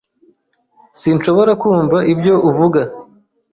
Sinshobora 0.99 1.51
kumva 1.61 1.97
ibyo 2.13 2.35
uvuga. 2.49 2.81